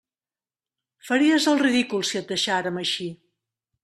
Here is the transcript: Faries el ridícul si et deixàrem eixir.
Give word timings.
Faries 1.09 1.45
el 1.51 1.61
ridícul 1.63 2.05
si 2.11 2.19
et 2.21 2.33
deixàrem 2.35 2.81
eixir. 2.85 3.11